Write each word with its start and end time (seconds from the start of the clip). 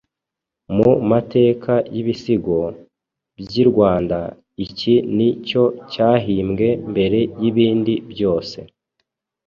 Mu 0.75 0.91
mateka 1.11 1.73
y’Ibisigo 1.93 2.57
by’i 3.39 3.63
Rwanda 3.69 4.19
iki 4.65 4.93
ni 5.15 5.29
cyo 5.47 5.63
cyahimbwe 5.91 6.67
mbere 6.91 7.19
y’ibindi 7.41 7.93
byose. 8.11 8.57